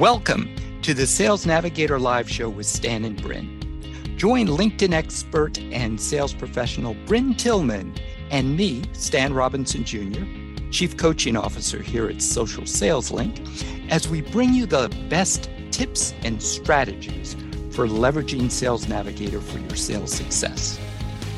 [0.00, 0.48] Welcome
[0.80, 4.16] to the Sales Navigator Live Show with Stan and Bryn.
[4.16, 7.94] Join LinkedIn expert and sales professional Bryn Tillman
[8.30, 10.24] and me, Stan Robinson Jr.,
[10.70, 13.42] Chief Coaching Officer here at Social Sales Link,
[13.90, 17.34] as we bring you the best tips and strategies
[17.70, 20.80] for leveraging Sales Navigator for your sales success.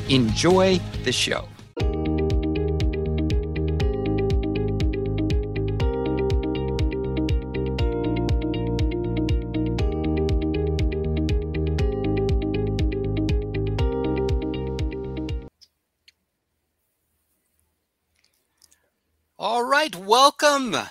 [0.07, 1.49] Enjoy the show.
[20.53, 20.87] Welcome,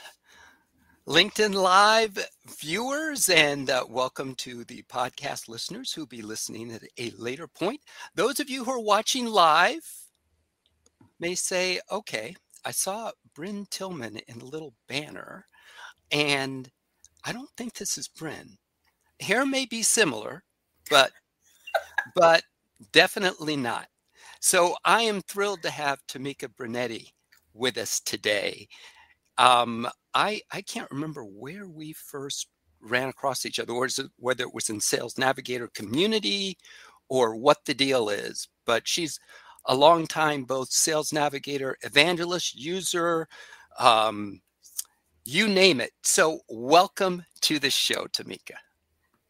[1.06, 2.18] LinkedIn Live
[2.58, 7.80] viewers, and uh, welcome to the podcast listeners who'll be listening at a later point.
[8.16, 9.88] Those of you who are watching live
[11.20, 12.34] may say, okay,
[12.64, 15.46] I saw Bryn Tillman in a little banner,
[16.10, 16.68] and
[17.24, 18.58] I don't think this is Bryn.
[19.20, 20.42] Hair may be similar,
[20.90, 21.12] but
[22.16, 22.42] but
[22.90, 23.86] definitely not.
[24.40, 27.14] So I am thrilled to have Tamika Brunetti
[27.54, 28.66] with us today.
[29.38, 32.48] Um, I I can't remember where we first
[32.80, 36.58] ran across each other, or whether it was in Sales Navigator community
[37.08, 38.48] or what the deal is.
[38.66, 39.18] But she's
[39.66, 43.28] a long time both Sales Navigator evangelist, user,
[43.78, 44.40] um,
[45.24, 45.92] you name it.
[46.02, 48.56] So welcome to the show, Tamika.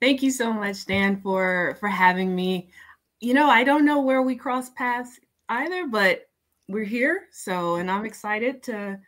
[0.00, 2.70] Thank you so much, Dan, for for having me.
[3.20, 6.28] You know, I don't know where we cross paths either, but
[6.69, 7.28] we're here.
[7.30, 8.98] So, and I'm excited to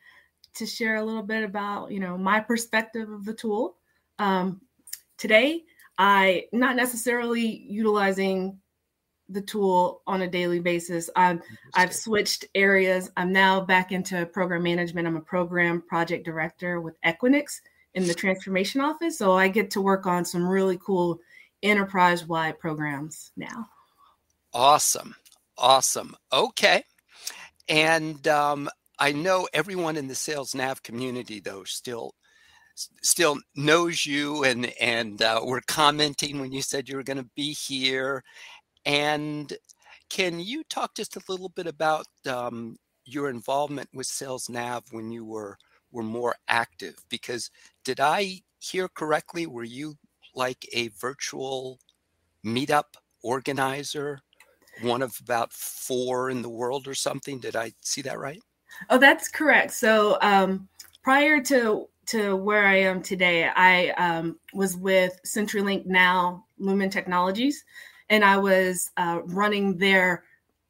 [0.54, 3.76] to share a little bit about you know my perspective of the tool.
[4.18, 4.60] Um,
[5.18, 5.62] today,
[5.98, 8.58] I not necessarily utilizing
[9.28, 11.08] the tool on a daily basis.
[11.16, 11.40] I've
[11.74, 13.10] I've switched areas.
[13.16, 15.06] I'm now back into program management.
[15.06, 17.60] I'm a program project director with Equinix
[17.94, 19.18] in the transformation office.
[19.18, 21.20] So I get to work on some really cool
[21.62, 23.66] enterprise wide programs now.
[24.52, 25.14] Awesome.
[25.56, 26.16] Awesome.
[26.32, 26.84] Okay.
[27.68, 28.68] And um,
[28.98, 32.14] I know everyone in the sales nav community, though, still
[33.02, 37.30] still knows you and and uh, we're commenting when you said you were going to
[37.36, 38.24] be here
[38.84, 39.52] and
[40.10, 45.12] can you talk just a little bit about um, your involvement with sales nav when
[45.12, 45.56] you were
[45.92, 47.48] were more active because
[47.84, 49.94] did i hear correctly were you
[50.34, 51.78] like a virtual
[52.44, 54.20] meetup organizer
[54.82, 57.38] one of about four in the world or something.
[57.38, 58.42] Did I see that right?
[58.90, 59.72] Oh, that's correct.
[59.72, 60.68] So um,
[61.02, 67.64] prior to to where I am today, I um, was with CenturyLink now Lumen Technologies,
[68.10, 70.24] and I was uh, running their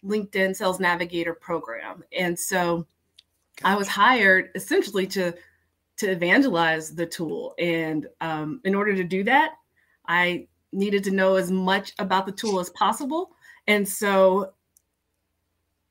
[0.04, 2.04] LinkedIn Sales Navigator program.
[2.16, 2.87] And so
[3.64, 5.34] I was hired essentially to
[5.97, 7.54] to evangelize the tool.
[7.59, 9.54] And um, in order to do that,
[10.06, 13.31] I needed to know as much about the tool as possible
[13.66, 14.53] and so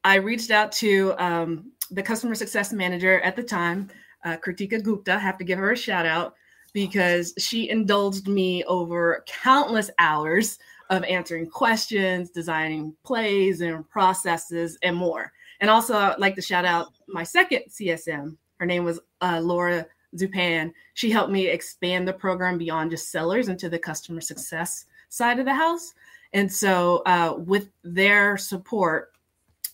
[0.03, 3.89] I reached out to um, the customer success manager at the time,
[4.25, 5.17] uh, Kritika Gupta.
[5.19, 6.35] Have to give her a shout out
[6.73, 10.57] because she indulged me over countless hours
[10.89, 15.31] of answering questions, designing plays and processes, and more.
[15.59, 18.35] And also, I'd like to shout out my second CSM.
[18.57, 19.85] Her name was uh, Laura
[20.17, 20.71] Zupan.
[20.95, 25.45] She helped me expand the program beyond just sellers into the customer success side of
[25.45, 25.93] the house.
[26.33, 29.11] And so, uh, with their support,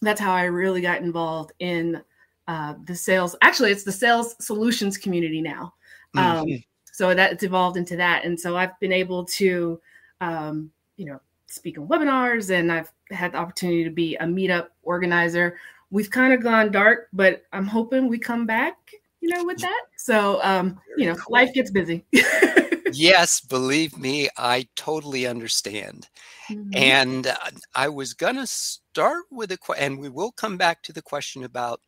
[0.02, 2.02] that's how I really got involved in
[2.50, 3.36] uh, the sales.
[3.44, 5.72] Actually, it's the sales solutions community now.
[6.18, 6.56] Um, mm-hmm.
[6.92, 9.80] So that it's evolved into that, and so I've been able to,
[10.20, 14.70] um, you know, speak on webinars, and I've had the opportunity to be a meetup
[14.82, 15.58] organizer.
[15.92, 18.76] We've kind of gone dark, but I'm hoping we come back,
[19.22, 19.84] you know, with that.
[19.96, 22.04] So, um, you know, life gets busy.
[22.92, 26.10] yes, believe me, I totally understand.
[26.50, 26.70] Mm-hmm.
[26.74, 27.36] And uh,
[27.76, 31.02] I was going to start with a question, and we will come back to the
[31.04, 31.80] question about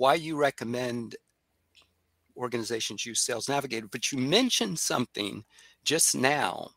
[0.00, 1.14] why you recommend
[2.34, 3.86] organizations use Sales Navigator.
[3.86, 5.44] But you mentioned something
[5.84, 6.70] just now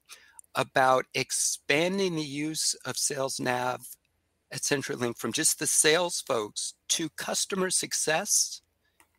[0.55, 3.79] about expanding the use of Sales Nav
[4.51, 8.61] at CenturyLink from just the sales folks to customer success.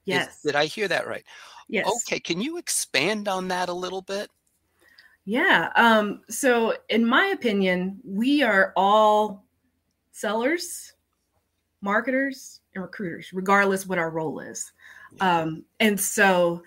[0.05, 0.37] Yes.
[0.37, 1.25] Is, did I hear that right?
[1.71, 1.91] Yes.
[2.07, 2.21] Okay.
[2.21, 4.29] Can you expand on that a little bit?
[5.25, 5.71] Yeah.
[5.77, 9.47] Um, so, in my opinion, we are all
[10.13, 10.93] sellers,
[11.81, 14.73] marketers, and recruiters, regardless what our role is.
[15.21, 16.63] Um, and so,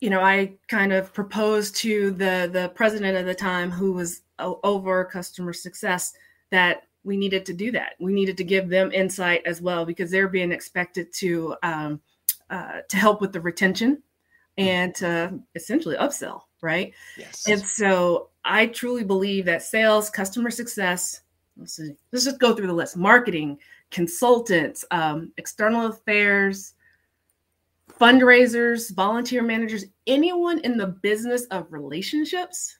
[0.00, 4.22] you know, I kind of proposed to the the president at the time, who was
[4.38, 6.12] over customer success,
[6.50, 7.94] that we needed to do that.
[7.98, 12.00] We needed to give them insight as well because they're being expected to um,
[12.50, 14.02] uh, to help with the retention
[14.58, 16.92] and to essentially upsell right?
[17.16, 17.44] Yes.
[17.48, 21.20] And so I truly believe that sales, customer success,
[21.56, 23.58] let's, see, let's just go through the list marketing,
[23.90, 26.74] consultants, um, external affairs,
[28.00, 32.78] fundraisers, volunteer managers, anyone in the business of relationships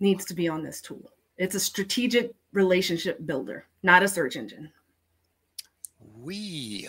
[0.00, 1.10] needs to be on this tool.
[1.38, 4.70] It's a strategic relationship builder, not a search engine.
[6.18, 6.88] We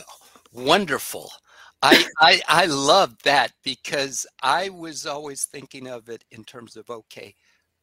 [0.51, 1.31] wonderful.
[1.81, 6.89] I, I I love that because I was always thinking of it in terms of
[6.89, 7.36] okay,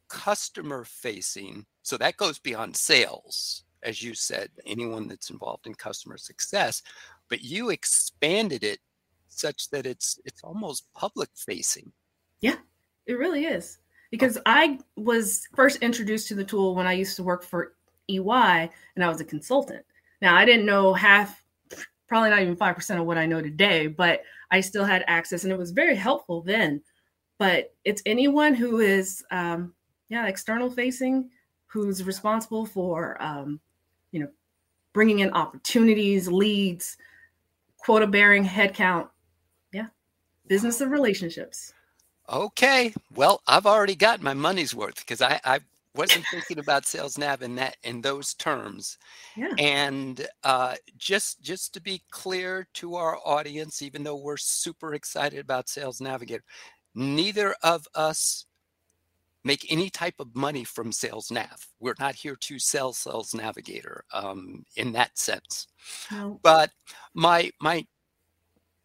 [0.09, 1.67] customer facing.
[1.83, 6.83] So that goes beyond sales, as you said, anyone that's involved in customer success.
[7.29, 8.79] But you expanded it
[9.29, 11.93] such that it's it's almost public facing.
[12.41, 12.57] Yeah,
[13.07, 13.79] it really is.
[14.11, 17.75] Because I was first introduced to the tool when I used to work for
[18.09, 19.85] EY and I was a consultant.
[20.23, 21.45] Now I didn't know half
[22.07, 25.53] probably not even 5% of what I know today, but I still had access and
[25.53, 26.83] it was very helpful then.
[27.39, 29.75] But it's anyone who is, um,
[30.09, 31.31] yeah, external facing,
[31.67, 33.61] who's responsible for, um,
[34.15, 34.29] you know,
[34.93, 36.97] bringing in opportunities, leads,
[37.79, 39.09] quota bearing headcount.
[39.73, 39.89] Yeah,
[40.47, 41.75] business of relationships.
[42.33, 45.59] Okay, well, I've already got my money's worth because I, I
[45.97, 48.99] wasn't thinking about sales nav in that in those terms
[49.37, 49.53] yeah.
[49.59, 55.39] and uh, just just to be clear to our audience even though we're super excited
[55.39, 56.43] about sales navigator
[56.95, 58.47] neither of us
[59.45, 64.05] make any type of money from sales nav we're not here to sell sales navigator
[64.13, 65.67] um, in that sense
[66.11, 66.41] no.
[66.43, 66.71] but
[67.15, 67.85] my my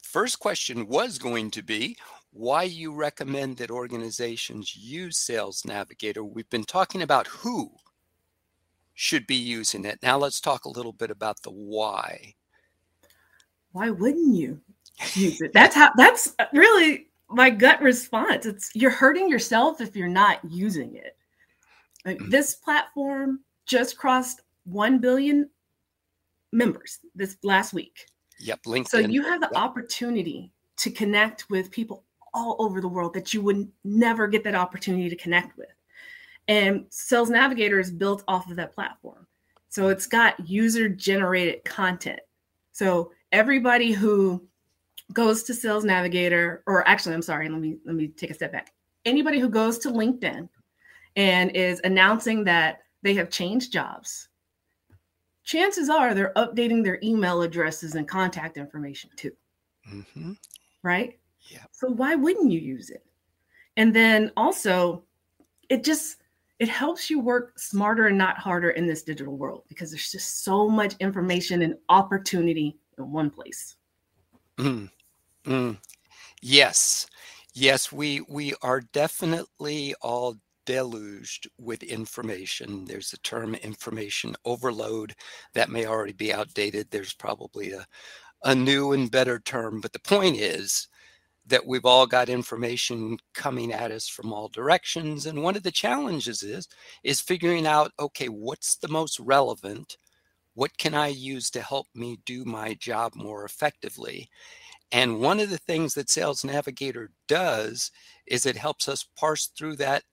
[0.03, 1.95] first question was going to be
[2.31, 6.23] why you recommend that organizations use Sales Navigator.
[6.23, 7.71] We've been talking about who
[8.93, 9.99] should be using it.
[10.03, 12.35] Now let's talk a little bit about the why.
[13.71, 14.61] Why wouldn't you
[15.13, 15.53] use it?
[15.53, 18.45] That's how that's really my gut response.
[18.45, 21.15] It's you're hurting yourself if you're not using it.
[22.05, 22.29] Like, mm.
[22.29, 25.49] this platform just crossed 1 billion
[26.51, 28.05] members this last week.
[28.39, 28.87] Yep, LinkedIn.
[28.87, 29.61] So you have the yep.
[29.61, 34.55] opportunity to connect with people all over the world that you would never get that
[34.55, 35.67] opportunity to connect with.
[36.47, 39.27] And Sales Navigator is built off of that platform.
[39.67, 42.21] So it's got user generated content.
[42.71, 44.47] So everybody who
[45.13, 48.51] goes to Sales Navigator, or actually, I'm sorry, let me let me take a step
[48.51, 48.73] back.
[49.05, 50.47] Anybody who goes to LinkedIn
[51.15, 54.29] and is announcing that they have changed jobs,
[55.43, 59.31] chances are they're updating their email addresses and contact information too.
[59.91, 60.33] Mm-hmm.
[60.83, 61.17] Right?
[61.49, 61.63] Yeah.
[61.71, 63.03] So why wouldn't you use it?
[63.77, 65.03] And then also,
[65.69, 66.17] it just
[66.59, 70.43] it helps you work smarter and not harder in this digital world because there's just
[70.43, 73.77] so much information and opportunity in one place.
[74.57, 74.89] Mm.
[76.51, 77.05] Yes.
[77.53, 82.85] Yes, we we are definitely all deluged with information.
[82.85, 85.13] There's a term information overload
[85.53, 86.89] that may already be outdated.
[86.89, 87.85] There's probably a,
[88.43, 89.81] a new and better term.
[89.81, 90.87] But the point is
[91.47, 95.71] that we've all got information coming at us from all directions and one of the
[95.71, 96.67] challenges is
[97.03, 99.97] is figuring out okay what's the most relevant
[100.55, 104.29] what can i use to help me do my job more effectively
[104.91, 107.91] and one of the things that sales navigator does
[108.25, 110.03] is it helps us parse through that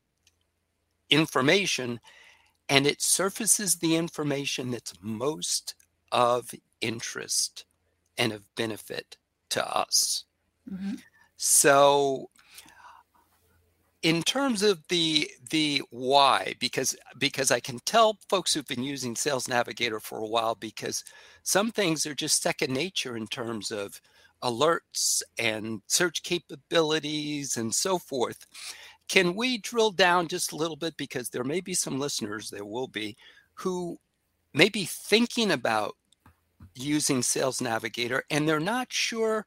[1.11, 2.01] information
[2.69, 5.75] and it surfaces the information that's most
[6.13, 7.65] of interest
[8.19, 9.17] and of benefit
[9.49, 10.25] to us
[10.71, 10.95] Mm-hmm.
[11.37, 12.31] So
[14.03, 19.17] in terms of the the why because because I can tell folks who've been using
[19.17, 21.05] Sales Navigator for a while because
[21.43, 24.01] some things are just second nature in terms of
[24.47, 28.47] alerts and search capabilities and so forth.
[29.09, 32.65] Can we drill down just a little bit because there may be some listeners there
[32.65, 33.17] will be
[33.55, 33.99] who
[34.55, 35.97] may be thinking about
[36.75, 39.45] using Sales Navigator and they're not sure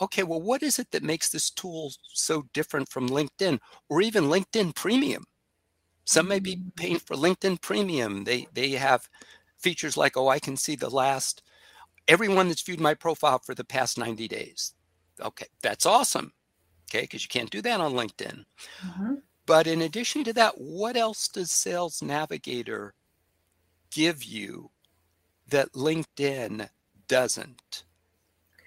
[0.00, 3.58] okay, well, what is it that makes this tool so different from LinkedIn
[3.88, 5.24] or even LinkedIn Premium?
[6.04, 6.76] Some may be Mm.
[6.76, 8.24] paying for LinkedIn Premium.
[8.24, 9.08] They they have
[9.58, 11.42] features like, oh, I can see the last
[12.08, 14.72] everyone that's viewed my profile for the past 90 days.
[15.20, 16.32] Okay, that's awesome.
[16.90, 18.44] Okay, because you can't do that on LinkedIn.
[18.84, 19.14] Mm-hmm.
[19.46, 22.94] But in addition to that, what else does Sales Navigator
[23.90, 24.70] give you
[25.48, 26.68] that LinkedIn
[27.08, 27.84] doesn't?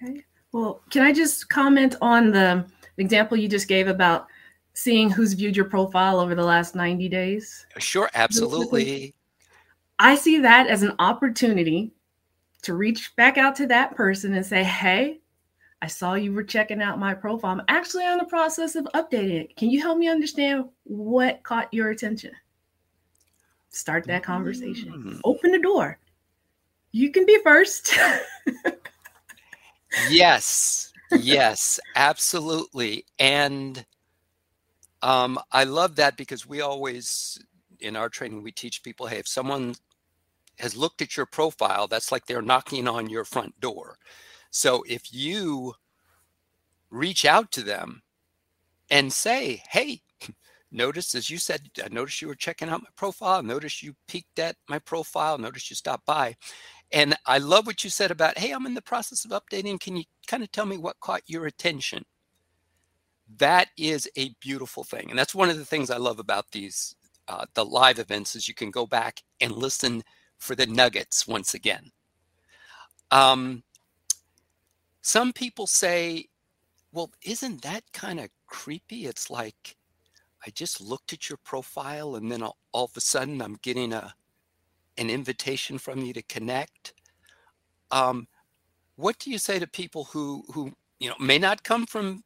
[0.02, 0.24] Okay.
[0.52, 2.66] Well, can I just comment on the
[2.98, 4.26] example you just gave about
[4.74, 7.66] seeing who's viewed your profile over the last 90 days?
[7.78, 9.14] Sure, absolutely.
[9.98, 11.92] I see that as an opportunity
[12.62, 15.20] to reach back out to that person and say, hey,
[15.80, 17.50] I saw you were checking out my profile.
[17.50, 19.56] I'm actually on the process of updating it.
[19.56, 22.30] Can you help me understand what caught your attention?
[23.70, 24.92] Start that conversation.
[24.92, 25.20] Mm.
[25.24, 25.98] Open the door.
[26.92, 27.98] You can be first.
[30.08, 30.88] yes.
[31.20, 33.04] Yes, absolutely.
[33.18, 33.84] And
[35.02, 37.38] um, I love that because we always,
[37.80, 39.74] in our training, we teach people hey, if someone
[40.58, 43.98] has looked at your profile, that's like they're knocking on your front door.
[44.50, 45.74] So if you
[46.90, 48.02] reach out to them
[48.90, 50.02] and say, hey,
[50.70, 53.42] notice, as you said, I noticed you were checking out my profile.
[53.42, 55.38] Notice you peeked at my profile.
[55.38, 56.36] Notice you stopped by.
[56.92, 59.80] And I love what you said about, hey, I'm in the process of updating.
[59.80, 62.04] Can you kind of tell me what caught your attention?
[63.38, 65.08] That is a beautiful thing.
[65.08, 66.94] And that's one of the things I love about these,
[67.28, 70.02] uh, the live events is you can go back and listen
[70.42, 71.92] for the nuggets once again.
[73.12, 73.62] Um,
[75.00, 76.26] some people say,
[76.90, 79.06] well, isn't that kind of creepy?
[79.06, 79.76] It's like
[80.44, 83.92] I just looked at your profile and then all, all of a sudden I'm getting
[83.92, 84.14] a
[84.98, 86.92] an invitation from you to connect.
[87.92, 88.26] Um,
[88.96, 92.24] what do you say to people who who you know may not come from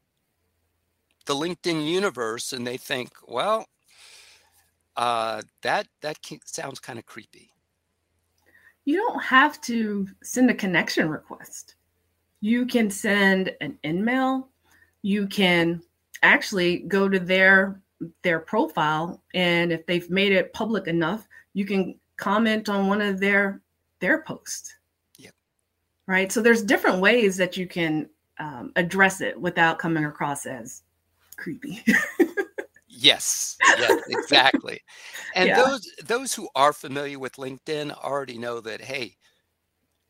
[1.27, 3.67] the LinkedIn universe and they think, well,
[4.97, 7.51] uh, that that sounds kind of creepy.
[8.87, 11.75] You don't have to send a connection request.
[12.41, 14.49] You can send an email.
[15.03, 15.83] You can
[16.23, 17.81] actually go to their
[18.23, 23.19] their profile and if they've made it public enough you can comment on one of
[23.19, 23.63] their
[24.01, 24.75] their posts.
[25.17, 25.33] Yep.
[26.07, 26.31] Right?
[26.31, 30.83] So there's different ways that you can um, address it without coming across as
[31.39, 31.83] creepy
[32.97, 34.81] yes yes exactly
[35.35, 35.63] and yeah.
[35.63, 39.15] those those who are familiar with linkedin already know that hey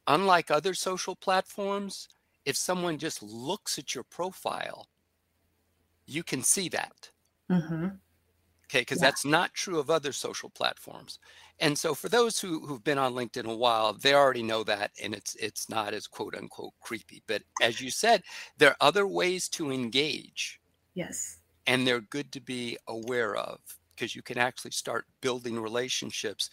[0.06, 2.08] unlike other social platforms
[2.46, 4.86] if someone just looks at your profile,
[6.06, 7.10] you can see that.
[7.50, 7.88] Mm-hmm.
[8.64, 9.08] Okay, because yeah.
[9.08, 11.18] that's not true of other social platforms.
[11.58, 14.90] And so for those who, who've been on LinkedIn a while, they already know that
[15.02, 17.22] and it's it's not as quote unquote creepy.
[17.26, 18.22] But as you said,
[18.58, 20.60] there are other ways to engage.
[20.94, 21.38] Yes.
[21.66, 23.58] And they're good to be aware of
[23.94, 26.50] because you can actually start building relationships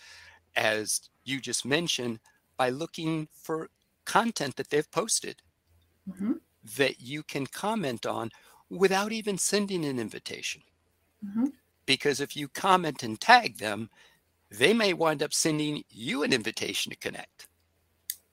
[0.55, 2.19] as you just mentioned
[2.57, 3.69] by looking for
[4.05, 5.41] content that they've posted
[6.09, 6.33] mm-hmm.
[6.77, 8.29] that you can comment on
[8.69, 10.61] without even sending an invitation.
[11.25, 11.47] Mm-hmm.
[11.85, 13.89] Because if you comment and tag them,
[14.49, 17.47] they may wind up sending you an invitation to connect.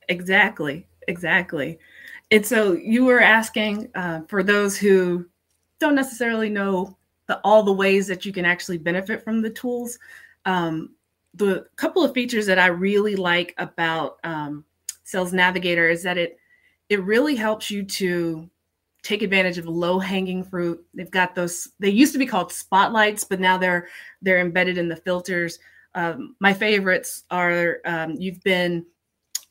[0.09, 0.87] Exactly.
[1.09, 1.79] Exactly.
[2.31, 5.27] And so you were asking uh, for those who
[5.81, 6.97] don't necessarily know
[7.27, 9.99] the, all the ways that you can actually benefit from the tools.
[10.45, 10.91] Um,
[11.35, 14.65] the couple of features that I really like about um,
[15.05, 16.39] Sales Navigator is that it
[16.89, 18.51] it really helps you to
[19.03, 20.85] take advantage of low hanging fruit.
[20.93, 21.69] They've got those.
[21.79, 23.89] They used to be called spotlights, but now they're
[24.23, 25.59] they're embedded in the filters.
[25.95, 28.85] Um, my favorites are um, you've been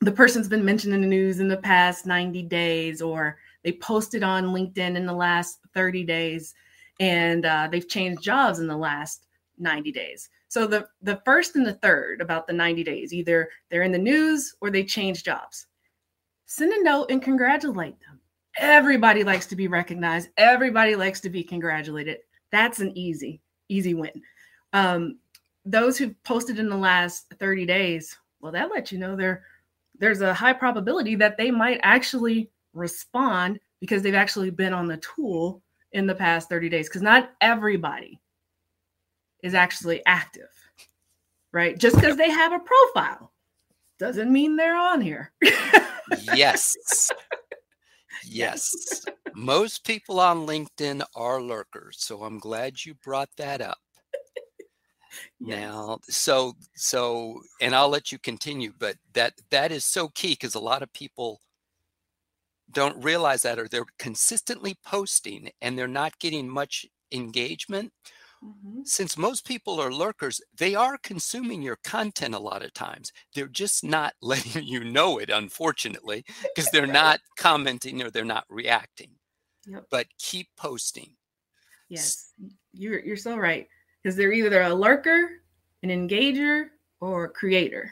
[0.02, 4.24] the person's been mentioned in the news in the past 90 days, or they posted
[4.24, 6.54] on LinkedIn in the last 30 days,
[7.00, 9.26] and uh, they've changed jobs in the last
[9.58, 10.30] 90 days.
[10.48, 13.98] So the the first and the third about the 90 days, either they're in the
[13.98, 15.68] news or they change jobs
[16.50, 18.20] send a note and congratulate them.
[18.58, 20.30] Everybody likes to be recognized.
[20.36, 22.18] Everybody likes to be congratulated.
[22.52, 24.22] That's an easy, easy win.
[24.74, 25.20] Um,
[25.64, 29.44] those who posted in the last 30 days, well, that lets you know there
[30.00, 34.98] there's a high probability that they might actually respond because they've actually been on the
[34.98, 36.88] tool in the past 30 days.
[36.88, 38.20] Because not everybody
[39.44, 40.50] is actually active,
[41.52, 41.78] right?
[41.78, 43.32] Just because they have a profile
[44.00, 45.32] doesn't mean they're on here.
[46.34, 46.76] yes.
[48.26, 49.06] Yes.
[49.34, 51.98] Most people on LinkedIn are lurkers.
[52.00, 53.78] So I'm glad you brought that up.
[55.40, 55.60] Yes.
[55.60, 60.56] Now, so so and I'll let you continue, but that that is so key because
[60.56, 61.40] a lot of people
[62.72, 67.92] don't realize that or they're consistently posting and they're not getting much engagement
[68.44, 68.82] Mm-hmm.
[68.86, 73.12] Since most people are lurkers, they are consuming your content a lot of times.
[73.36, 78.46] They're just not letting you know it, unfortunately, because they're not commenting or they're not
[78.50, 79.12] reacting.
[79.68, 79.86] Yep.
[79.92, 81.16] But keep posting.
[81.90, 82.34] Yes,
[82.72, 83.68] you're you're so right.
[84.02, 85.42] Because they're either a lurker,
[85.84, 86.68] an engager,
[87.02, 87.92] or a creator.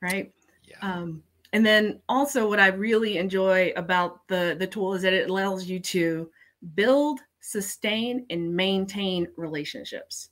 [0.00, 0.32] Right?
[0.64, 0.78] Yeah.
[0.80, 1.22] Um,
[1.52, 5.66] and then also what I really enjoy about the the tool is that it allows
[5.66, 6.30] you to
[6.74, 10.30] build sustain and maintain relationships.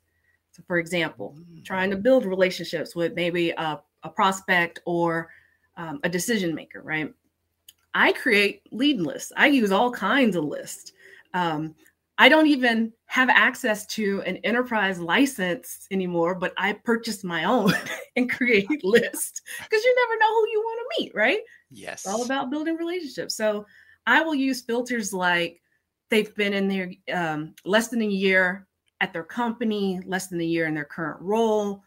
[0.53, 1.65] So, for example, mm.
[1.65, 5.31] trying to build relationships with maybe a, a prospect or
[5.77, 7.13] um, a decision maker, right?
[7.95, 9.33] I create lead lists.
[9.37, 10.93] I use all kinds of lists.
[11.35, 11.75] Um,
[12.21, 17.73] I don't even have access to an enterprise license anymore, but I purchased my own
[18.17, 21.39] and create lists because you never know who you want to meet, right?
[21.71, 22.05] Yes.
[22.05, 23.37] It's all about building relationships.
[23.37, 23.67] So
[24.07, 25.61] I will use filters like
[26.11, 28.67] they've been in there um, less than a year
[29.01, 31.85] at their company, less than a year in their current role,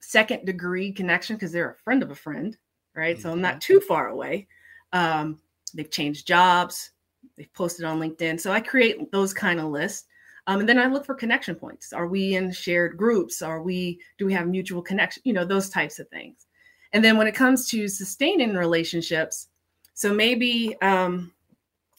[0.00, 2.56] second degree connection because they're a friend of a friend,
[2.94, 3.16] right?
[3.16, 3.22] Mm-hmm.
[3.22, 3.72] So I'm not mm-hmm.
[3.74, 4.48] too far away.
[4.92, 5.40] Um,
[5.74, 6.92] they've changed jobs,
[7.36, 8.40] they've posted on LinkedIn.
[8.40, 10.06] So I create those kind of lists.
[10.46, 11.92] Um, and then I look for connection points.
[11.92, 13.40] Are we in shared groups?
[13.40, 15.22] Are we, do we have mutual connection?
[15.24, 16.46] You know, those types of things.
[16.92, 19.48] And then when it comes to sustaining relationships,
[19.94, 21.32] so maybe um,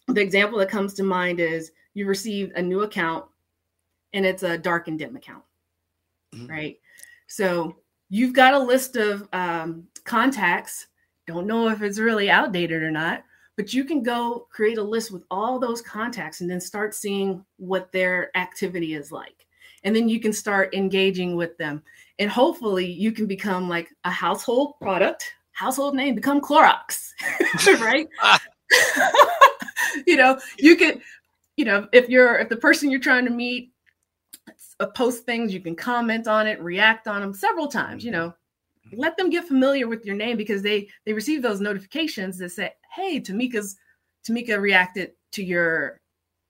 [0.07, 3.25] the example that comes to mind is you received a new account
[4.13, 5.43] and it's a dark and dim account,
[6.33, 6.47] mm-hmm.
[6.47, 6.79] right?
[7.27, 7.77] So
[8.09, 10.87] you've got a list of um, contacts.
[11.25, 13.23] Don't know if it's really outdated or not,
[13.57, 17.43] but you can go create a list with all those contacts and then start seeing
[17.57, 19.45] what their activity is like.
[19.83, 21.83] And then you can start engaging with them.
[22.19, 27.11] And hopefully you can become like a household product, household name, become Clorox,
[27.79, 28.07] right?
[30.07, 31.01] you know, you can
[31.57, 33.71] you know, if you're, if the person you're trying to meet
[34.79, 38.33] uh, post things, you can comment on it, react on them several times, you know,
[38.93, 42.71] let them get familiar with your name because they they receive those notifications that say
[42.95, 43.75] hey tamika's
[44.27, 46.01] tamika reacted to your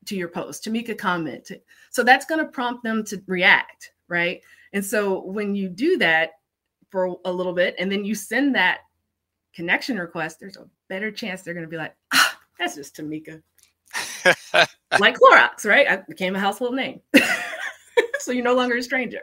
[0.06, 1.62] to your post tamika commented.
[1.92, 4.42] So that's going to prompt them to react right?
[4.74, 6.32] And so when you do that
[6.92, 8.80] for a little bit and then you send that
[9.54, 13.42] connection request there's a better chance they're going to be like ah, that's just tamika.
[15.00, 15.90] Like clorox right?
[15.90, 17.02] I became a household name.
[18.25, 19.22] So you're no longer a stranger.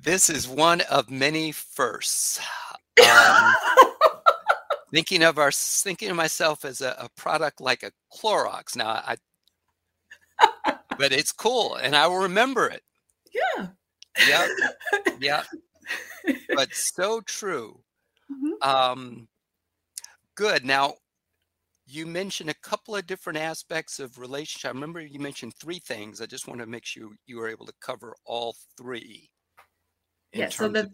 [0.00, 2.40] This is one of many firsts.
[3.00, 3.54] Um,
[4.92, 8.76] thinking of our thinking of myself as a, a, product like a Clorox.
[8.76, 9.16] Now I
[10.98, 12.82] but it's cool and I will remember it.
[13.32, 13.68] Yeah.
[14.26, 14.46] Yeah.
[15.20, 15.42] Yeah.
[16.54, 17.80] But so true.
[18.30, 18.68] Mm-hmm.
[18.68, 19.28] Um
[20.36, 20.64] good.
[20.64, 20.94] Now
[21.84, 24.68] you mentioned a couple of different aspects of relationship.
[24.68, 26.20] I remember you mentioned three things.
[26.20, 29.32] I just want to make sure you were able to cover all three
[30.32, 30.90] yeah, so the,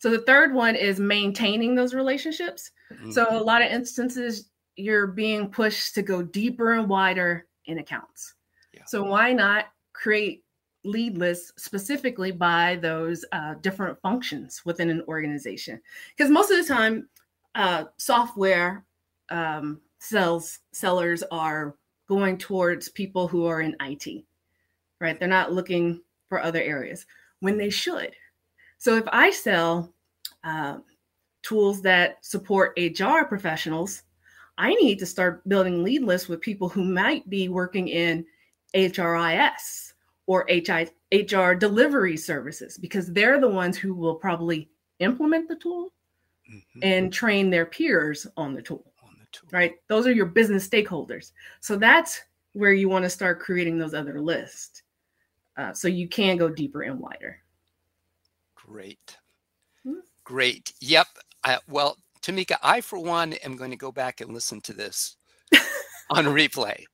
[0.00, 2.70] So the third one is maintaining those relationships.
[2.92, 3.12] Mm-hmm.
[3.12, 8.34] So a lot of instances you're being pushed to go deeper and wider in accounts.
[8.72, 8.84] Yeah.
[8.86, 10.42] So why not create
[10.84, 15.78] lead lists specifically by those uh, different functions within an organization?
[16.16, 17.06] Because most of the time,
[17.54, 18.86] uh, software
[19.28, 21.76] um, sales sellers are
[22.08, 24.24] going towards people who are in IT,
[24.98, 25.18] right?
[25.18, 27.04] They're not looking for other areas
[27.40, 28.14] when they should.
[28.80, 29.92] So if I sell
[30.42, 30.78] uh,
[31.42, 34.04] tools that support HR professionals,
[34.56, 38.24] I need to start building lead lists with people who might be working in
[38.74, 39.92] HRIS
[40.26, 45.92] or HI, HR delivery services because they're the ones who will probably implement the tool
[46.50, 46.80] mm-hmm.
[46.82, 48.92] and train their peers on the tool.
[49.04, 49.50] On the tool.
[49.52, 49.74] Right?
[49.88, 51.32] Those are your business stakeholders.
[51.60, 52.22] So that's
[52.54, 54.84] where you want to start creating those other lists.
[55.58, 57.39] Uh, so you can go deeper and wider.
[58.70, 59.18] Great.
[59.84, 59.94] Hmm.
[60.22, 60.72] Great.
[60.80, 61.08] Yep.
[61.42, 65.16] I, well, Tamika, I, for one, am going to go back and listen to this
[66.10, 66.84] on replay.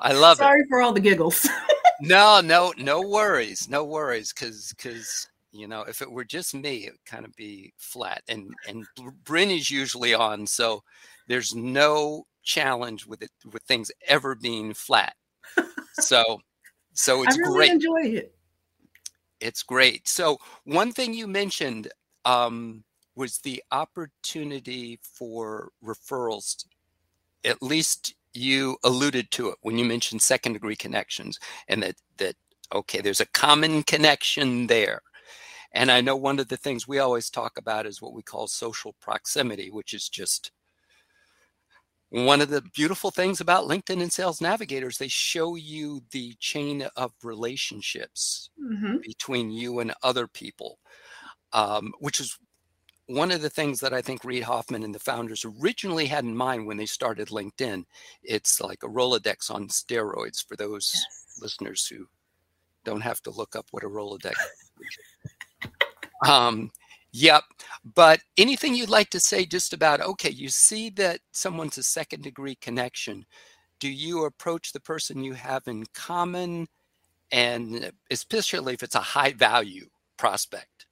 [0.00, 0.62] I love Sorry it.
[0.62, 1.48] Sorry for all the giggles.
[2.00, 3.68] no, no, no worries.
[3.68, 4.32] No worries.
[4.32, 8.22] Cause, cause, you know, if it were just me, it would kind of be flat
[8.28, 8.86] and, and
[9.24, 10.46] Bryn is usually on.
[10.46, 10.84] So
[11.26, 15.14] there's no challenge with it, with things ever being flat.
[15.94, 16.38] So,
[16.92, 17.70] so it's I really great.
[17.72, 18.34] enjoy it.
[19.40, 20.06] It's great.
[20.06, 21.88] So one thing you mentioned
[22.24, 22.84] um,
[23.16, 26.64] was the opportunity for referrals.
[27.44, 32.36] At least you alluded to it when you mentioned second degree connections, and that that
[32.72, 35.00] okay, there's a common connection there.
[35.72, 38.46] And I know one of the things we always talk about is what we call
[38.48, 40.52] social proximity, which is just
[42.10, 46.86] one of the beautiful things about LinkedIn and Sales Navigators, they show you the chain
[46.96, 48.96] of relationships mm-hmm.
[49.02, 50.78] between you and other people,
[51.52, 52.36] um, which is
[53.06, 56.36] one of the things that I think Reid Hoffman and the founders originally had in
[56.36, 57.84] mind when they started LinkedIn.
[58.24, 61.40] It's like a Rolodex on steroids for those yes.
[61.40, 62.06] listeners who
[62.84, 65.68] don't have to look up what a Rolodex is.
[66.28, 66.70] um,
[67.12, 67.42] Yep.
[67.94, 72.22] But anything you'd like to say just about, okay, you see that someone's a second
[72.22, 73.24] degree connection.
[73.80, 76.68] Do you approach the person you have in common?
[77.32, 80.86] And especially if it's a high value prospect,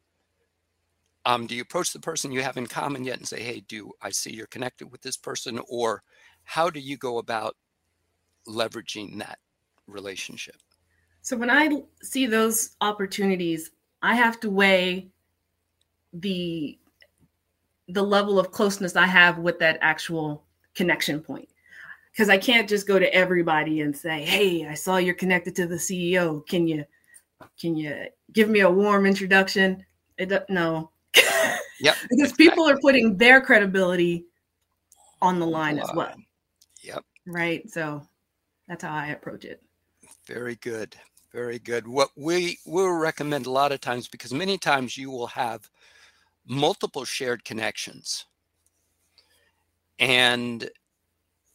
[1.25, 3.93] um, do you approach the person you have in common yet and say, hey, do
[4.01, 5.61] I see you're connected with this person?
[5.69, 6.03] Or
[6.45, 7.55] how do you go about
[8.49, 9.39] leveraging that
[9.87, 10.57] relationship?
[11.21, 15.11] So when I see those opportunities, I have to weigh
[16.13, 16.79] the
[17.89, 20.45] the level of closeness I have with that actual
[20.75, 21.49] connection point.
[22.13, 25.67] Because I can't just go to everybody and say, "Hey, I saw you're connected to
[25.67, 26.47] the CEO.
[26.47, 26.85] Can you
[27.61, 29.85] can you give me a warm introduction?"
[30.17, 30.91] It no.
[31.81, 31.95] Yep.
[32.11, 34.27] because people are putting their credibility
[35.23, 36.13] on the line as well.
[36.83, 37.05] Yep.
[37.25, 37.71] Right.
[37.71, 38.03] So
[38.67, 39.63] that's how I approach it.
[40.27, 40.97] Very good.
[41.33, 41.87] Very good.
[41.87, 45.69] What we will recommend a lot of times, because many times you will have
[46.49, 48.27] multiple shared connections.
[49.99, 50.71] And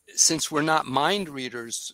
[0.08, 1.93] since we're not mind readers,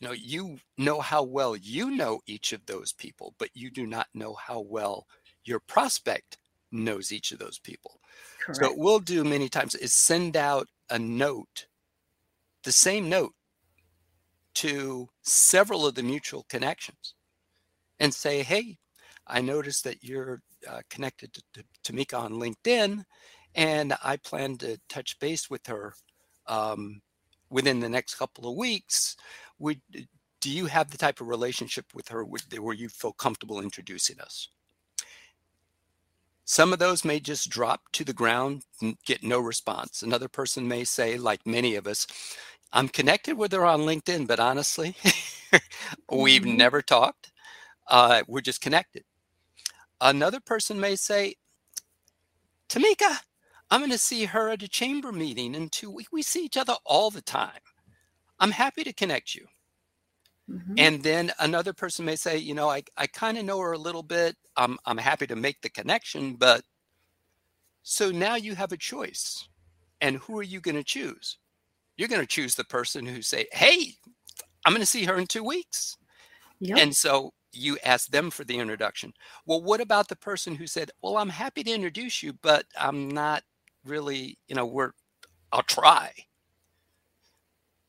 [0.00, 3.86] you know, you know how well you know each of those people, but you do
[3.86, 5.06] not know how well
[5.44, 6.38] your prospect
[6.72, 8.00] knows each of those people.
[8.40, 8.60] Correct.
[8.60, 11.66] So what we'll do many times is send out a note,
[12.64, 13.34] the same note
[14.54, 17.14] to several of the mutual connections
[17.98, 18.78] and say, hey,
[19.26, 23.04] I noticed that you're uh, connected to, to Tamika on LinkedIn,
[23.54, 25.94] and I plan to touch base with her
[26.46, 27.00] um,
[27.50, 29.16] within the next couple of weeks.
[29.58, 29.80] Would
[30.40, 34.48] do you have the type of relationship with her where you feel comfortable introducing us?
[36.44, 40.02] Some of those may just drop to the ground and get no response.
[40.02, 42.06] Another person may say, like many of us,
[42.74, 44.94] I'm connected with her on LinkedIn, but honestly,
[46.10, 46.58] we've mm-hmm.
[46.58, 47.32] never talked.
[47.88, 49.04] Uh, we're just connected.
[50.00, 51.34] Another person may say,
[52.68, 53.18] Tamika,
[53.70, 56.12] I'm going to see her at a chamber meeting in two weeks.
[56.12, 57.60] We see each other all the time.
[58.38, 59.46] I'm happy to connect you.
[60.50, 60.74] Mm-hmm.
[60.76, 63.78] And then another person may say, you know, I, I kind of know her a
[63.78, 64.36] little bit.
[64.56, 66.62] I'm, I'm happy to make the connection, but
[67.82, 69.48] so now you have a choice.
[70.00, 71.38] And who are you going to choose?
[71.96, 73.92] You're going to choose the person who say, hey,
[74.66, 75.96] I'm going to see her in two weeks.
[76.60, 76.78] Yep.
[76.78, 79.12] And so you ask them for the introduction.
[79.46, 83.08] Well, what about the person who said, well, I'm happy to introduce you, but I'm
[83.08, 83.42] not
[83.84, 84.92] really, you know, we're,
[85.52, 86.12] I'll try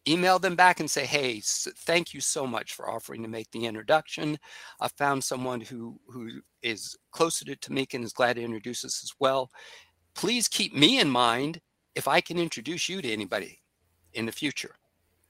[0.08, 3.66] email them back and say, "Hey, thank you so much for offering to make the
[3.66, 4.38] introduction.
[4.80, 9.04] I found someone who who is closer to Tamika and is glad to introduce us
[9.04, 9.52] as well.
[10.14, 11.62] Please keep me in mind
[11.96, 13.62] if I can introduce you to anybody
[14.14, 14.76] in the future."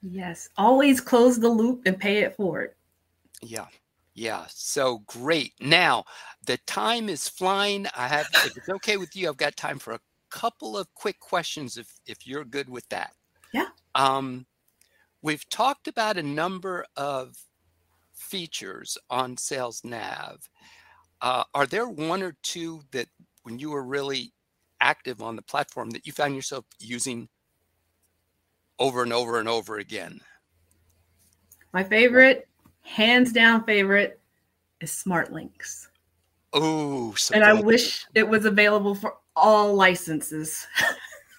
[0.01, 2.75] Yes, always close the loop and pay it forward.
[3.41, 3.65] Yeah.
[4.15, 5.53] Yeah, so great.
[5.59, 6.05] Now,
[6.45, 7.85] the time is flying.
[7.95, 9.99] I have if it's okay with you, I've got time for a
[10.31, 13.13] couple of quick questions if if you're good with that.
[13.53, 13.67] Yeah.
[13.93, 14.45] Um
[15.21, 17.35] We've talked about a number of
[18.13, 20.47] features on Sales Nav.
[21.19, 23.07] Uh, are there one or two that,
[23.41, 24.33] when you were really
[24.81, 27.27] active on the platform, that you found yourself using
[28.77, 30.21] over and over and over again?
[31.73, 32.47] My favorite,
[32.85, 34.19] hands down favorite,
[34.79, 35.89] is Smart Links.
[36.53, 40.65] Oh, so and I wish it was available for all licenses.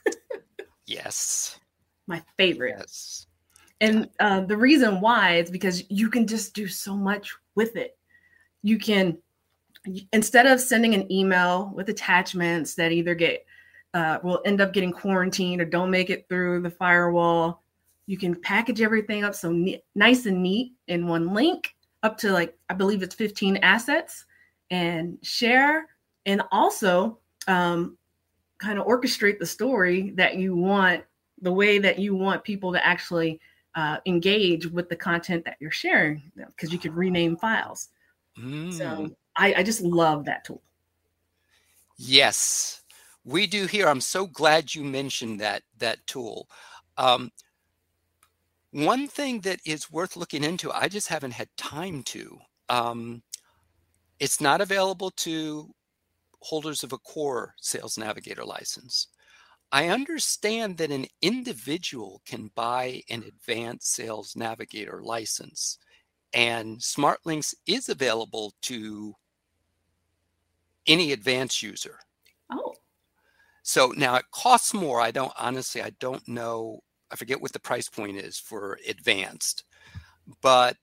[0.87, 1.59] yes.
[2.07, 2.75] My favorite.
[2.79, 3.27] Yes.
[3.81, 7.97] And uh, the reason why is because you can just do so much with it.
[8.63, 9.19] You can,
[10.13, 13.45] instead of sending an email with attachments that either get,
[13.95, 17.63] uh, will end up getting quarantined or don't make it through the firewall,
[18.07, 22.33] you can package everything up so ne- nice and neat in one link up to
[22.33, 24.25] like, I believe it's 15 assets
[24.71, 25.87] and share.
[26.25, 27.97] And also, um,
[28.59, 31.05] kind of orchestrate the story that you want
[31.43, 33.39] the way that you want people to actually
[33.75, 37.91] uh, engage with the content that you're sharing because you can rename files.
[38.41, 38.73] Mm.
[38.73, 40.63] So I, I just love that tool.
[41.99, 42.83] Yes,
[43.25, 43.89] we do here.
[43.89, 46.49] I'm so glad you mentioned that that tool.
[46.97, 47.31] Um,
[48.85, 52.39] one thing that is worth looking into, I just haven't had time to.
[52.69, 53.23] Um,
[54.21, 55.73] it's not available to
[56.41, 59.09] holders of a core Sales Navigator license.
[59.73, 65.79] I understand that an individual can buy an advanced sales navigator license,
[66.35, 69.15] and SmartLinks is available to
[70.87, 71.99] any advanced user.
[72.53, 72.75] Oh.
[73.63, 75.01] So now it costs more.
[75.01, 76.81] I don't honestly, I don't know.
[77.11, 79.65] I forget what the price point is for advanced,
[80.43, 80.77] but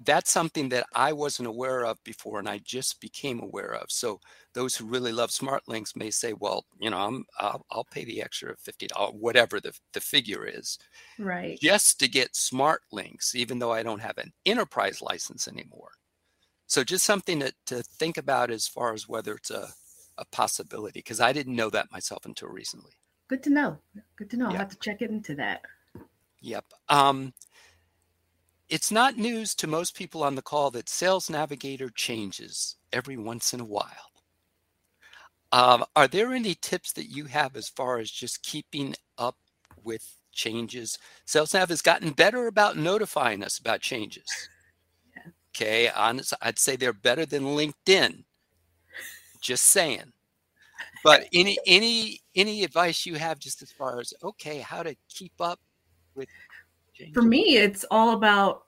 [0.00, 3.90] that's something that I wasn't aware of before and I just became aware of.
[3.90, 4.20] So
[4.54, 8.04] those who really love smart links may say, well, you know, I'm, I'll, I'll pay
[8.04, 10.78] the extra $50, whatever the, the figure is.
[11.18, 11.58] Right.
[11.60, 15.90] Just to get smart links, even though I don't have an enterprise license anymore.
[16.66, 19.68] So just something to, to think about as far as whether it's a,
[20.16, 22.92] a possibility because I didn't know that myself until recently.
[23.28, 23.78] Good to know.
[24.16, 24.46] Good to know.
[24.46, 25.62] I'll have to check into that.
[26.40, 26.64] Yep.
[26.88, 27.34] Um,
[28.68, 33.52] it's not news to most people on the call that Sales Navigator changes every once
[33.52, 34.12] in a while.
[35.52, 39.36] Um, are there any tips that you have as far as just keeping up
[39.82, 40.98] with changes?
[41.26, 44.26] SalesNav has gotten better about notifying us about changes.
[45.16, 45.32] Yeah.
[45.56, 48.22] Okay, honest, I'd say they're better than LinkedIn.
[49.40, 50.12] Just saying.
[51.04, 55.32] But any any any advice you have just as far as okay, how to keep
[55.40, 55.60] up
[56.14, 56.28] with
[56.94, 57.14] changes?
[57.14, 58.64] For me, it's all about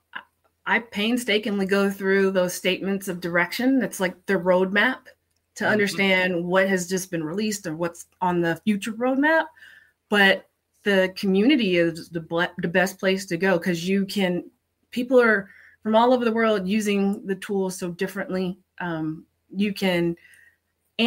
[0.65, 3.81] I painstakingly go through those statements of direction.
[3.81, 4.99] It's like the roadmap
[5.55, 5.71] to mm-hmm.
[5.71, 9.45] understand what has just been released or what's on the future roadmap.
[10.09, 10.47] But
[10.83, 14.43] the community is the, ble- the best place to go because you can,
[14.91, 15.49] people are
[15.83, 18.57] from all over the world using the tools so differently.
[18.79, 20.15] Um, you can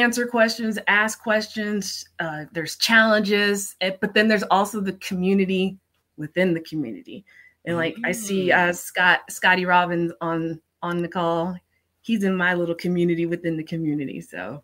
[0.00, 5.78] answer questions, ask questions, uh, there's challenges, eh, but then there's also the community
[6.16, 7.24] within the community.
[7.64, 8.06] And like mm-hmm.
[8.06, 8.56] I see mm.
[8.56, 11.56] uh, Scott Scotty Robbins on on the call
[12.04, 14.20] he's in my little community within the community.
[14.20, 14.62] So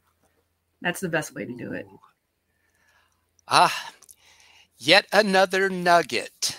[0.82, 1.86] that's the best way to do it.
[3.48, 3.92] Ah,
[4.76, 6.56] yet another nugget.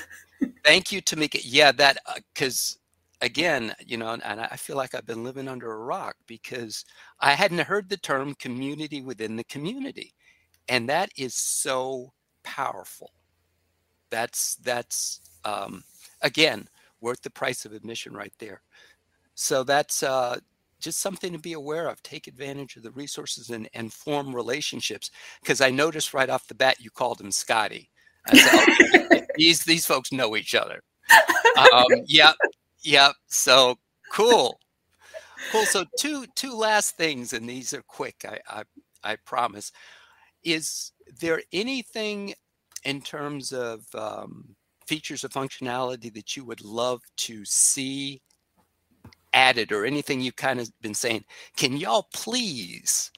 [0.64, 1.40] Thank you, Tamika.
[1.42, 1.98] Yeah, that
[2.32, 2.79] because uh,
[3.20, 6.84] again, you know, and I feel like I've been living under a rock because
[7.20, 10.14] I hadn't heard the term community within the community,
[10.68, 13.12] and that is so powerful.
[14.10, 15.84] That's that's um,
[16.22, 16.68] again
[17.00, 18.62] worth the price of admission right there.
[19.34, 20.38] So that's uh,
[20.80, 22.02] just something to be aware of.
[22.02, 25.10] Take advantage of the resources and, and form relationships.
[25.40, 27.90] Because I noticed right off the bat you called him Scotty.
[28.34, 30.82] Said, these these folks know each other.
[31.72, 32.36] Um, yep,
[32.82, 33.14] yep.
[33.26, 33.78] So
[34.12, 34.58] cool,
[35.52, 35.64] cool.
[35.64, 38.24] So two two last things, and these are quick.
[38.28, 38.62] I I,
[39.02, 39.72] I promise.
[40.42, 42.34] Is there anything
[42.84, 48.22] in terms of um, features of functionality that you would love to see
[49.32, 51.24] added or anything you've kind of been saying,
[51.56, 53.10] can y'all please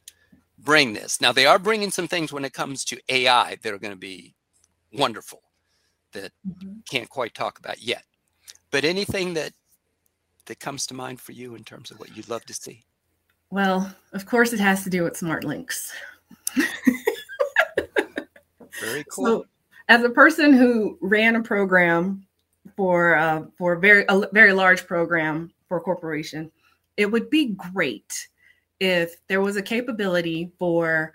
[0.58, 1.20] bring this?
[1.20, 3.98] Now, they are bringing some things when it comes to AI that are going to
[3.98, 4.34] be
[4.92, 5.42] wonderful
[6.12, 6.80] that mm-hmm.
[6.90, 8.04] can't quite talk about yet.
[8.72, 9.52] But anything that
[10.46, 12.82] that comes to mind for you in terms of what you'd love to see?
[13.50, 15.92] Well, of course, it has to do with smart links.
[18.80, 19.24] Very cool.
[19.24, 19.46] So,
[19.88, 22.26] as a person who ran a program
[22.76, 26.50] for uh, for a very a very large program for a corporation,
[26.96, 28.26] it would be great
[28.80, 31.12] if there was a capability for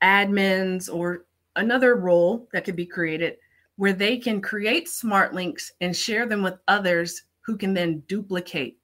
[0.00, 3.36] admins or another role that could be created
[3.76, 8.78] where they can create smart links and share them with others who can then duplicate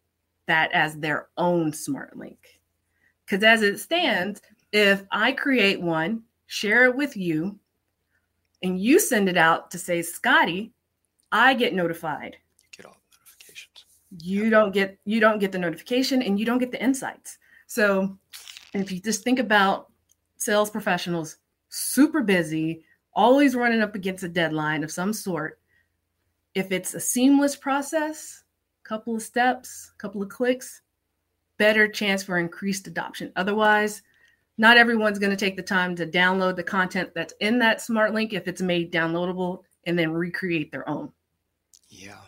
[0.47, 2.61] that as their own smart link.
[3.25, 4.41] Because as it stands,
[4.73, 7.59] if I create one, share it with you,
[8.63, 10.73] and you send it out to say, Scotty,
[11.31, 12.37] I get notified.
[12.61, 13.85] You get all the notifications.
[14.23, 17.39] You don't get you don't get the notification and you don't get the insights.
[17.67, 18.19] So
[18.75, 19.93] if you just think about
[20.37, 21.37] sales professionals
[21.69, 22.83] super busy
[23.19, 25.59] always running up against a deadline of some sort
[26.55, 28.45] if it's a seamless process
[28.85, 30.83] couple of steps couple of clicks
[31.59, 34.03] better chance for increased adoption otherwise
[34.57, 38.15] not everyone's going to take the time to download the content that's in that smart
[38.15, 41.13] link if it's made downloadable and then recreate their own
[41.91, 42.21] yeah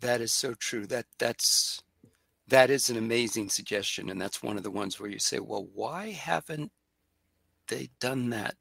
[0.00, 0.86] that is so true.
[0.86, 1.82] That that's
[2.48, 5.68] that is an amazing suggestion, and that's one of the ones where you say, "Well,
[5.74, 6.72] why haven't
[7.68, 8.56] they done that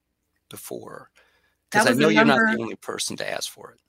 [0.49, 1.09] before?"
[1.83, 3.79] Because I know you're number, not the only person to ask for it.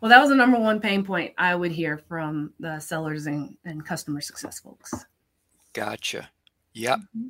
[0.00, 3.56] Well, that was the number one pain point I would hear from the sellers and,
[3.64, 4.92] and customer success folks.
[5.72, 6.28] Gotcha.
[6.74, 6.98] Yep.
[6.98, 7.28] Mm-hmm.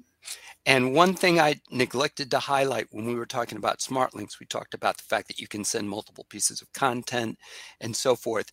[0.65, 4.47] And one thing I neglected to highlight when we were talking about smart links, we
[4.47, 7.37] talked about the fact that you can send multiple pieces of content
[7.81, 8.53] and so forth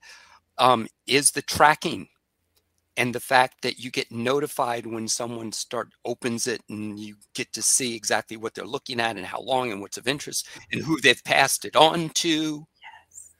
[0.57, 2.07] um, is the tracking
[2.99, 7.51] and the fact that you get notified when someone start opens it and you get
[7.53, 10.83] to see exactly what they're looking at and how long and what's of interest and
[10.83, 13.31] who they've passed it on to yes.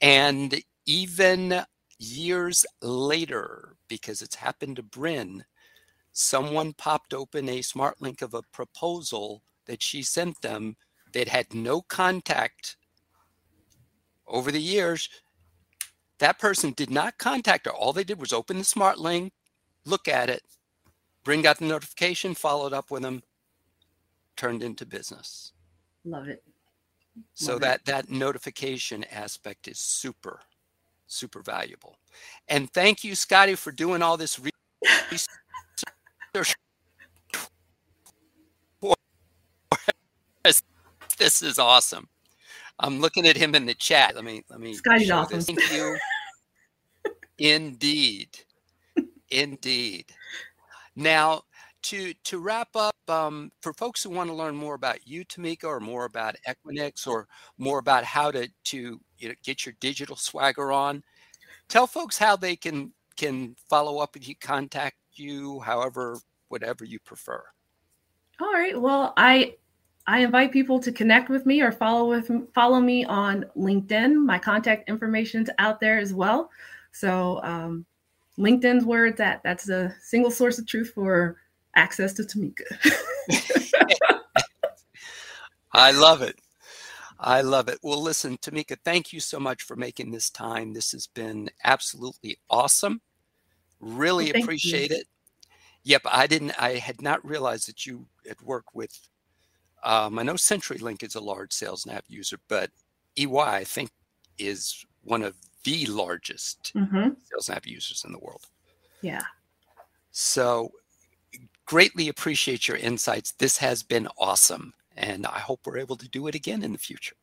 [0.00, 1.62] and even
[1.98, 5.44] years later because it's happened to bryn
[6.14, 10.74] someone popped open a smart link of a proposal that she sent them
[11.12, 12.78] that had no contact
[14.26, 15.10] over the years
[16.18, 17.72] that person did not contact her.
[17.72, 19.32] All they did was open the smart link,
[19.84, 20.42] look at it,
[21.24, 23.22] bring out the notification, followed up with them,
[24.36, 25.52] turned into business.
[26.04, 26.42] Love it.
[27.16, 27.60] Love so it.
[27.62, 30.40] that that notification aspect is super,
[31.06, 31.96] super valuable.
[32.48, 34.54] And thank you, Scotty, for doing all this research.
[41.18, 42.08] this is awesome.
[42.78, 44.14] I'm looking at him in the chat.
[44.14, 44.74] Let me let me.
[44.74, 45.38] Scotty's awesome.
[45.38, 45.46] This.
[45.46, 45.96] Thank you.
[47.38, 48.30] Indeed,
[49.30, 50.06] indeed.
[50.94, 51.42] Now,
[51.82, 55.64] to to wrap up, um, for folks who want to learn more about you, Tamika,
[55.64, 60.16] or more about Equinix, or more about how to to you know, get your digital
[60.16, 61.02] swagger on,
[61.68, 66.98] tell folks how they can can follow up with you, contact you, however, whatever you
[67.00, 67.42] prefer.
[68.40, 68.80] All right.
[68.80, 69.56] Well, I
[70.06, 74.14] I invite people to connect with me or follow with follow me on LinkedIn.
[74.24, 76.50] My contact information's out there as well.
[76.92, 77.84] So um,
[78.38, 79.42] LinkedIn's where it's at.
[79.42, 81.36] That's the single source of truth for
[81.74, 82.62] access to Tamika.
[85.72, 86.40] I love it.
[87.18, 87.78] I love it.
[87.82, 90.72] Well, listen, Tamika, thank you so much for making this time.
[90.72, 93.00] This has been absolutely awesome.
[93.80, 94.96] Really well, appreciate you.
[94.98, 95.06] it.
[95.84, 96.60] Yep, I didn't.
[96.60, 98.98] I had not realized that you had worked with.
[99.86, 102.70] Um, I know CenturyLink is a large sales SalesNav user, but
[103.16, 103.90] EY I think
[104.36, 107.10] is one of the largest mm-hmm.
[107.32, 108.46] SalesNav users in the world.
[109.00, 109.22] Yeah.
[110.10, 110.72] So,
[111.66, 113.32] greatly appreciate your insights.
[113.32, 116.78] This has been awesome, and I hope we're able to do it again in the
[116.78, 117.14] future.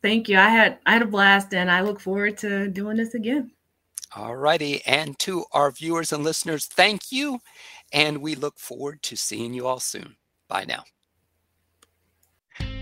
[0.00, 0.38] Thank you.
[0.38, 3.50] I had I had a blast, and I look forward to doing this again.
[4.14, 4.80] All righty.
[4.86, 7.40] And to our viewers and listeners, thank you.
[7.92, 10.14] And we look forward to seeing you all soon.
[10.48, 10.84] Bye now.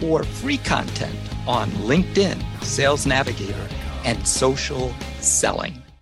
[0.00, 3.68] for free content on LinkedIn, Sales Navigator,
[4.04, 5.81] and social selling.